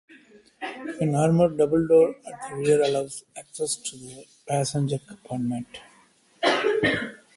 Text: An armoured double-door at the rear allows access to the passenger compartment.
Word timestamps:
An 0.99 1.13
armoured 1.13 1.59
double-door 1.59 2.15
at 2.25 2.49
the 2.49 2.55
rear 2.55 2.81
allows 2.81 3.23
access 3.37 3.75
to 3.75 3.95
the 3.97 4.25
passenger 4.47 4.97
compartment. 5.07 5.77